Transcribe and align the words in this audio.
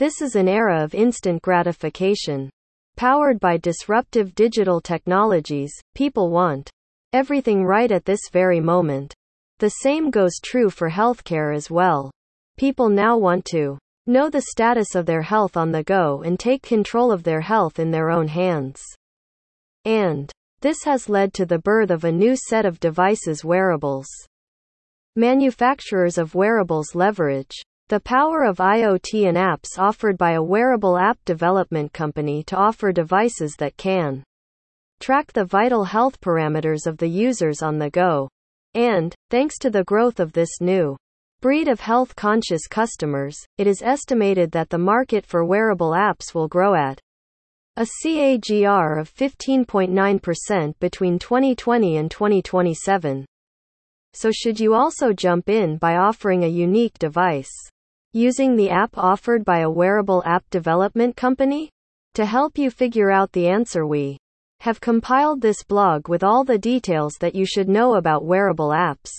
This 0.00 0.22
is 0.22 0.34
an 0.34 0.48
era 0.48 0.82
of 0.82 0.94
instant 0.94 1.42
gratification. 1.42 2.48
Powered 2.96 3.38
by 3.38 3.58
disruptive 3.58 4.34
digital 4.34 4.80
technologies, 4.80 5.74
people 5.94 6.30
want 6.30 6.70
everything 7.12 7.64
right 7.64 7.92
at 7.92 8.06
this 8.06 8.30
very 8.32 8.60
moment. 8.60 9.12
The 9.58 9.68
same 9.68 10.10
goes 10.10 10.40
true 10.42 10.70
for 10.70 10.88
healthcare 10.88 11.54
as 11.54 11.70
well. 11.70 12.10
People 12.56 12.88
now 12.88 13.18
want 13.18 13.44
to 13.50 13.76
know 14.06 14.30
the 14.30 14.40
status 14.40 14.94
of 14.94 15.04
their 15.04 15.20
health 15.20 15.58
on 15.58 15.70
the 15.70 15.84
go 15.84 16.22
and 16.22 16.40
take 16.40 16.62
control 16.62 17.12
of 17.12 17.22
their 17.22 17.42
health 17.42 17.78
in 17.78 17.90
their 17.90 18.08
own 18.08 18.28
hands. 18.28 18.80
And 19.84 20.32
this 20.62 20.82
has 20.84 21.10
led 21.10 21.34
to 21.34 21.44
the 21.44 21.58
birth 21.58 21.90
of 21.90 22.04
a 22.04 22.10
new 22.10 22.36
set 22.36 22.64
of 22.64 22.80
devices 22.80 23.44
wearables. 23.44 24.08
Manufacturers 25.14 26.16
of 26.16 26.34
wearables 26.34 26.94
leverage 26.94 27.52
the 27.90 27.98
power 27.98 28.44
of 28.44 28.58
IoT 28.58 29.26
and 29.26 29.36
apps 29.36 29.76
offered 29.76 30.16
by 30.16 30.34
a 30.34 30.42
wearable 30.42 30.96
app 30.96 31.18
development 31.24 31.92
company 31.92 32.44
to 32.44 32.56
offer 32.56 32.92
devices 32.92 33.56
that 33.58 33.76
can 33.76 34.22
track 35.00 35.32
the 35.32 35.44
vital 35.44 35.82
health 35.82 36.20
parameters 36.20 36.86
of 36.86 36.98
the 36.98 37.08
users 37.08 37.62
on 37.62 37.80
the 37.80 37.90
go. 37.90 38.28
And, 38.74 39.12
thanks 39.28 39.58
to 39.58 39.70
the 39.70 39.82
growth 39.82 40.20
of 40.20 40.32
this 40.32 40.60
new 40.60 40.96
breed 41.40 41.66
of 41.66 41.80
health 41.80 42.14
conscious 42.14 42.68
customers, 42.68 43.36
it 43.58 43.66
is 43.66 43.82
estimated 43.82 44.52
that 44.52 44.70
the 44.70 44.78
market 44.78 45.26
for 45.26 45.44
wearable 45.44 45.90
apps 45.90 46.32
will 46.32 46.46
grow 46.46 46.76
at 46.76 47.00
a 47.76 47.88
CAGR 48.04 49.00
of 49.00 49.12
15.9% 49.12 50.74
between 50.78 51.18
2020 51.18 51.96
and 51.96 52.08
2027. 52.08 53.26
So, 54.12 54.30
should 54.30 54.60
you 54.60 54.74
also 54.74 55.12
jump 55.12 55.48
in 55.48 55.76
by 55.76 55.96
offering 55.96 56.44
a 56.44 56.48
unique 56.48 56.96
device? 57.00 57.50
Using 58.12 58.56
the 58.56 58.70
app 58.70 58.98
offered 58.98 59.44
by 59.44 59.60
a 59.60 59.70
wearable 59.70 60.20
app 60.26 60.42
development 60.50 61.14
company? 61.14 61.70
To 62.14 62.26
help 62.26 62.58
you 62.58 62.68
figure 62.68 63.08
out 63.08 63.30
the 63.30 63.46
answer, 63.46 63.86
we 63.86 64.18
have 64.58 64.80
compiled 64.80 65.40
this 65.40 65.62
blog 65.62 66.08
with 66.08 66.24
all 66.24 66.42
the 66.42 66.58
details 66.58 67.14
that 67.20 67.36
you 67.36 67.46
should 67.46 67.68
know 67.68 67.94
about 67.94 68.24
wearable 68.24 68.70
apps. 68.70 69.12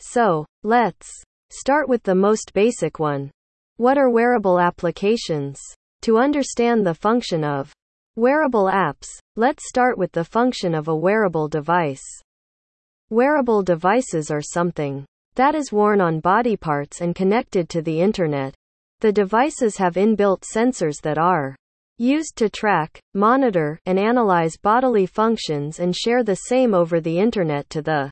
So, 0.00 0.46
let's 0.62 1.22
start 1.50 1.86
with 1.86 2.02
the 2.02 2.14
most 2.14 2.54
basic 2.54 2.98
one. 2.98 3.30
What 3.76 3.98
are 3.98 4.08
wearable 4.08 4.58
applications? 4.58 5.60
To 6.00 6.16
understand 6.16 6.86
the 6.86 6.94
function 6.94 7.44
of 7.44 7.74
wearable 8.16 8.70
apps, 8.72 9.08
let's 9.36 9.68
start 9.68 9.98
with 9.98 10.12
the 10.12 10.24
function 10.24 10.74
of 10.74 10.88
a 10.88 10.96
wearable 10.96 11.46
device. 11.46 12.22
Wearable 13.10 13.62
devices 13.62 14.30
are 14.30 14.40
something 14.40 15.04
that 15.34 15.54
is 15.54 15.72
worn 15.72 16.00
on 16.00 16.20
body 16.20 16.56
parts 16.56 17.00
and 17.00 17.14
connected 17.14 17.68
to 17.70 17.82
the 17.82 18.00
internet. 18.00 18.54
The 19.00 19.12
devices 19.12 19.76
have 19.78 19.94
inbuilt 19.94 20.42
sensors 20.42 21.00
that 21.02 21.18
are 21.18 21.56
used 21.98 22.36
to 22.36 22.48
track, 22.48 23.00
monitor, 23.14 23.78
and 23.86 23.98
analyze 23.98 24.56
bodily 24.56 25.06
functions 25.06 25.78
and 25.78 25.96
share 25.96 26.22
the 26.22 26.34
same 26.34 26.74
over 26.74 27.00
the 27.00 27.18
internet 27.18 27.68
to 27.70 27.82
the 27.82 28.10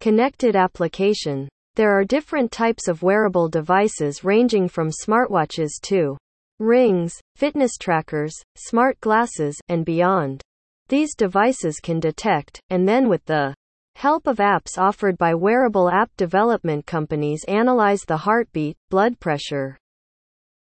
connected 0.00 0.56
application. 0.56 1.48
There 1.74 1.96
are 1.96 2.04
different 2.04 2.52
types 2.52 2.88
of 2.88 3.02
wearable 3.02 3.48
devices 3.48 4.24
ranging 4.24 4.68
from 4.68 4.90
smartwatches 4.90 5.70
to 5.82 6.16
rings, 6.58 7.20
fitness 7.36 7.72
trackers, 7.80 8.34
smart 8.56 9.00
glasses, 9.00 9.58
and 9.68 9.84
beyond. 9.84 10.42
These 10.88 11.14
devices 11.14 11.80
can 11.80 12.00
detect, 12.00 12.60
and 12.70 12.86
then 12.86 13.08
with 13.08 13.24
the 13.24 13.54
help 13.96 14.26
of 14.26 14.38
apps 14.38 14.78
offered 14.78 15.16
by 15.18 15.34
wearable 15.34 15.88
app 15.88 16.10
development 16.16 16.86
companies 16.86 17.44
analyze 17.48 18.02
the 18.02 18.16
heartbeat, 18.16 18.76
blood 18.90 19.18
pressure, 19.20 19.78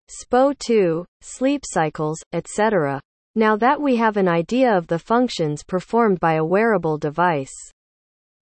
SPO2, 0.09 1.05
sleep 1.21 1.63
cycles, 1.67 2.19
etc. 2.33 3.01
Now 3.35 3.57
that 3.57 3.81
we 3.81 3.97
have 3.97 4.17
an 4.17 4.27
idea 4.27 4.75
of 4.75 4.87
the 4.87 4.99
functions 4.99 5.63
performed 5.63 6.19
by 6.19 6.35
a 6.35 6.45
wearable 6.45 6.97
device 6.97 7.53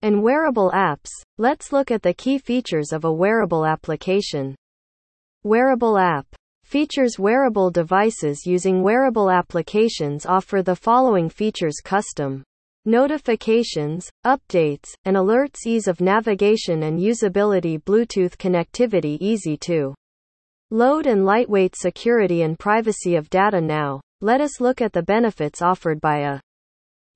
and 0.01 0.23
wearable 0.23 0.71
apps, 0.71 1.09
let's 1.37 1.71
look 1.71 1.91
at 1.91 2.01
the 2.01 2.15
key 2.15 2.39
features 2.39 2.91
of 2.91 3.05
a 3.05 3.13
wearable 3.13 3.65
application. 3.65 4.55
Wearable 5.43 5.99
app 5.99 6.25
features 6.63 7.19
wearable 7.19 7.69
devices 7.69 8.45
using 8.45 8.81
wearable 8.81 9.29
applications 9.29 10.25
offer 10.25 10.63
the 10.63 10.75
following 10.75 11.29
features 11.29 11.75
custom 11.83 12.43
notifications, 12.85 14.09
updates, 14.25 14.89
and 15.05 15.15
alerts, 15.15 15.65
ease 15.65 15.87
of 15.87 16.01
navigation 16.01 16.83
and 16.83 16.99
usability, 16.99 17.81
Bluetooth 17.83 18.37
connectivity, 18.37 19.17
easy 19.19 19.57
to 19.57 19.93
load, 20.69 21.05
and 21.05 21.25
lightweight 21.25 21.75
security 21.75 22.41
and 22.41 22.57
privacy 22.57 23.15
of 23.15 23.29
data. 23.29 23.59
Now, 23.61 24.01
let 24.21 24.41
us 24.41 24.61
look 24.61 24.81
at 24.81 24.93
the 24.93 25.03
benefits 25.03 25.61
offered 25.61 25.99
by 26.01 26.19
a 26.19 26.39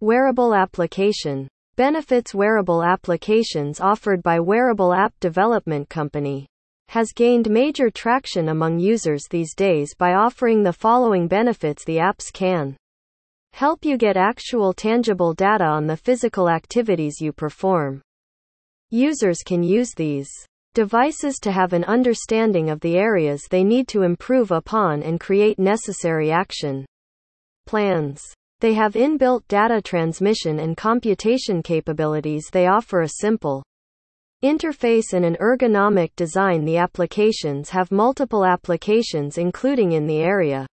wearable 0.01 0.53
application. 0.53 1.47
Benefits 1.77 2.33
Wearable 2.33 2.83
applications 2.83 3.81
offered 3.81 4.23
by 4.23 4.39
Wearable 4.39 4.93
App 4.93 5.13
Development 5.19 5.89
Company 5.89 6.47
has 6.89 7.11
gained 7.11 7.49
major 7.49 7.89
traction 7.89 8.49
among 8.49 8.79
users 8.79 9.23
these 9.29 9.53
days 9.53 9.93
by 9.93 10.13
offering 10.13 10.63
the 10.63 10.71
following 10.71 11.27
benefits 11.27 11.83
the 11.83 11.97
apps 11.97 12.31
can 12.31 12.77
help 13.55 13.85
you 13.85 13.97
get 13.97 14.17
actual 14.17 14.73
tangible 14.73 15.33
data 15.33 15.63
on 15.63 15.87
the 15.87 15.95
physical 15.95 16.49
activities 16.49 17.21
you 17.21 17.31
perform. 17.31 18.01
Users 18.89 19.37
can 19.45 19.63
use 19.63 19.93
these 19.95 20.29
devices 20.73 21.37
to 21.41 21.53
have 21.53 21.71
an 21.71 21.85
understanding 21.85 22.69
of 22.69 22.81
the 22.81 22.97
areas 22.97 23.41
they 23.49 23.63
need 23.63 23.87
to 23.87 24.01
improve 24.01 24.51
upon 24.51 25.01
and 25.03 25.21
create 25.21 25.57
necessary 25.57 26.31
action 26.31 26.85
plans. 27.65 28.21
They 28.59 28.73
have 28.73 28.95
inbuilt 28.95 29.47
data 29.47 29.81
transmission 29.81 30.59
and 30.59 30.75
computation 30.75 31.63
capabilities. 31.63 32.49
They 32.51 32.67
offer 32.67 33.03
a 33.03 33.09
simple 33.21 33.63
interface 34.43 35.13
and 35.13 35.23
an 35.23 35.37
ergonomic 35.39 36.09
design. 36.17 36.65
The 36.65 36.75
applications 36.75 37.69
have 37.69 37.89
multiple 37.89 38.43
applications, 38.43 39.37
including 39.37 39.93
in 39.93 40.07
the 40.07 40.17
area 40.17 40.67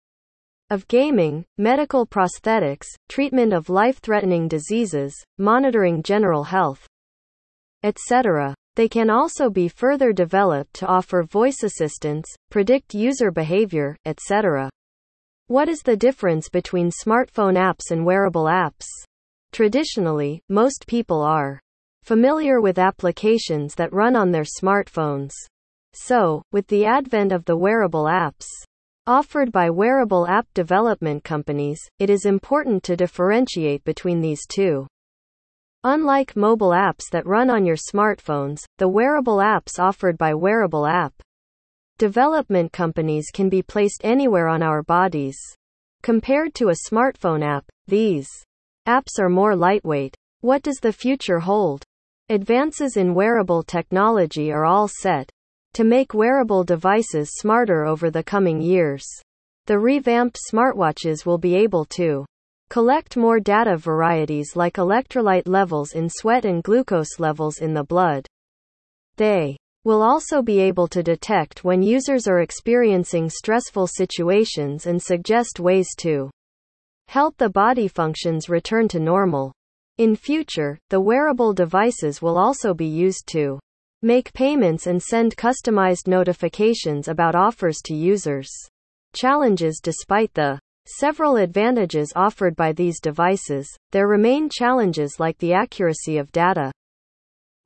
of 0.73 0.89
gaming, 0.89 1.45
medical 1.59 2.07
prosthetics, 2.07 2.87
treatment 3.11 3.53
of 3.53 3.69
life-threatening 3.69 4.49
diseases, 4.49 5.15
monitoring 5.37 6.03
general 6.03 6.45
health, 6.45 6.87
etc. 7.83 8.55
They 8.75 8.89
can 8.89 9.11
also 9.11 9.51
be 9.51 9.69
further 9.69 10.15
developed 10.15 10.73
to 10.77 10.87
offer 10.87 11.25
voice 11.25 11.63
assistance, 11.63 12.27
predict 12.51 12.95
user 12.95 13.31
behavior, 13.31 13.97
etc. 14.07 14.71
What 15.49 15.69
is 15.69 15.81
the 15.81 15.95
difference 15.95 16.49
between 16.49 16.91
smartphone 16.91 17.59
apps 17.59 17.91
and 17.91 18.07
wearable 18.07 18.45
apps? 18.45 18.87
Traditionally, 19.53 20.41
most 20.49 20.87
people 20.87 21.21
are 21.21 21.61
familiar 22.03 22.63
with 22.63 22.79
applications 22.79 23.75
that 23.75 23.93
run 23.93 24.17
on 24.17 24.31
their 24.31 24.47
smartphones. 24.59 25.33
So, 25.93 26.41
with 26.51 26.67
the 26.69 26.87
advent 26.87 27.31
of 27.31 27.45
the 27.45 27.59
wearable 27.59 28.05
apps, 28.05 28.47
Offered 29.09 29.51
by 29.51 29.69
wearable 29.69 30.29
app 30.29 30.47
development 30.55 31.25
companies, 31.25 31.81
it 31.99 32.09
is 32.09 32.25
important 32.25 32.85
to 32.85 32.95
differentiate 32.95 33.83
between 33.83 34.21
these 34.21 34.47
two. 34.47 34.87
Unlike 35.83 36.37
mobile 36.37 36.71
apps 36.71 37.11
that 37.11 37.27
run 37.27 37.51
on 37.51 37.67
your 37.67 37.75
smartphones, 37.75 38.61
the 38.79 38.87
wearable 38.87 39.39
apps 39.39 39.81
offered 39.81 40.17
by 40.17 40.35
wearable 40.35 40.87
app 40.87 41.13
development 41.99 42.73
companies 42.73 43.27
can 43.35 43.49
be 43.49 43.61
placed 43.61 44.03
anywhere 44.05 44.47
on 44.47 44.63
our 44.63 44.85
bodies. 44.85 45.37
Compared 46.05 46.55
to 46.55 46.69
a 46.69 46.89
smartphone 46.89 47.45
app, 47.45 47.65
these 47.89 48.29
apps 48.87 49.19
are 49.19 49.29
more 49.29 49.57
lightweight. 49.57 50.15
What 50.43 50.63
does 50.63 50.79
the 50.79 50.93
future 50.93 51.41
hold? 51.41 51.83
Advances 52.29 52.97
in 52.97 53.15
wearable 53.15 53.65
technology 53.65 54.53
are 54.53 54.65
all 54.65 54.87
set 54.87 55.29
to 55.75 55.85
make 55.85 56.15
wearable 56.15 56.65
devices 56.65 57.31
smarter 57.35 57.85
over 57.85 58.11
the 58.11 58.23
coming 58.23 58.61
years. 58.61 59.05
The 59.67 59.79
revamped 59.79 60.39
smartwatches 60.51 61.25
will 61.25 61.39
be 61.39 61.55
able 61.55 61.85
to 61.97 62.27
collect 62.69 63.17
more 63.17 63.39
data 63.39 63.77
varieties 63.77 64.57
like 64.57 64.75
electrolyte 64.75 65.47
levels 65.47 65.93
in 65.93 66.09
sweat 66.09 66.45
and 66.45 66.63
glucose 66.63 67.19
levels 67.19 67.59
in 67.59 67.75
the 67.75 67.85
blood. 67.85 68.27
They 69.17 69.57
will 69.85 70.03
also 70.03 70.43
be 70.43 70.61
able 70.61 70.89
to 70.89 71.03
detect 71.03 71.65
when 71.65 71.83
users 71.83 72.27
are 72.27 72.41
experiencing 72.41 73.29
stressful 73.29 73.89
situations 73.89 74.87
and 74.87 75.03
suggest 75.03 75.61
ways 75.61 75.89
to 75.99 76.31
help 77.09 77.37
the 77.37 77.51
body 77.51 77.89
functions 77.89 78.49
return 78.49 78.89
to 78.89 79.01
normal. 79.01 79.53
In 79.99 80.17
future, 80.17 80.79
the 80.89 81.01
wearable 81.01 81.53
devices 81.53 82.23
will 82.23 82.39
also 82.39 82.73
be 82.73 82.87
used 82.87 83.27
to 83.29 83.59
make 84.03 84.33
payments 84.33 84.87
and 84.87 85.03
send 85.03 85.37
customized 85.37 86.07
notifications 86.07 87.09
about 87.09 87.35
offers 87.35 87.79
to 87.85 87.95
users. 87.95 88.51
Challenges 89.15 89.81
Despite 89.83 90.35
the 90.35 90.59
several 90.87 91.37
advantages 91.37 92.13
offered 92.17 92.57
by 92.57 92.73
these 92.73 93.01
devices, 93.01 93.69
there 93.93 94.09
remain 94.09 94.49
challenges 94.49 95.21
like 95.21 95.39
the 95.39 95.53
accuracy 95.53 96.19
of 96.19 96.33
data, 96.33 96.73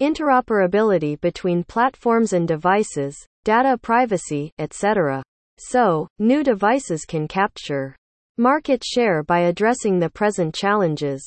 interoperability 0.01 1.19
between 1.21 1.65
platforms 1.65 2.35
and 2.35 2.47
devices, 2.47 3.17
data 3.45 3.79
privacy, 3.79 4.51
etc. 4.59 5.23
So, 5.59 6.07
new 6.19 6.43
devices 6.43 7.07
can 7.07 7.27
capture 7.27 7.97
market 8.37 8.85
share 8.85 9.23
by 9.23 9.41
addressing 9.41 9.99
the 9.99 10.11
present 10.11 10.55
challenges. 10.55 11.25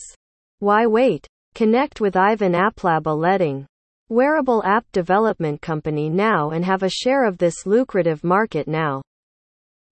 Why 0.59 0.85
wait? 0.85 1.25
Connect 1.55 2.00
with 2.00 2.15
Ivan 2.15 2.53
AppLab 2.53 3.07
a 3.07 3.13
leading 3.13 3.65
wearable 4.09 4.63
app 4.65 4.91
development 4.91 5.61
company 5.61 6.09
now 6.09 6.50
and 6.50 6.65
have 6.65 6.83
a 6.83 6.89
share 6.89 7.25
of 7.25 7.38
this 7.38 7.65
lucrative 7.65 8.23
market 8.23 8.67
now. 8.67 9.01